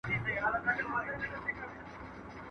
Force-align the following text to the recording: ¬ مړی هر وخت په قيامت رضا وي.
¬ 0.03 0.03
مړی 0.23 0.33
هر 0.43 0.51
وخت 0.53 0.61
په 0.65 0.71
قيامت 0.77 1.05
رضا 1.21 1.37
وي. 1.43 1.53